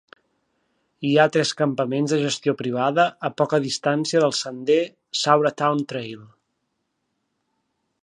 Hi 1.09 1.11
ha 1.17 1.25
tres 1.35 1.51
campaments 1.59 2.15
de 2.15 2.19
gestió 2.23 2.55
privada 2.63 3.05
a 3.31 3.33
poca 3.43 3.61
distància 3.67 4.25
del 4.27 4.35
sender 4.41 4.81
Sauratown 5.25 5.89
Trail. 5.93 6.29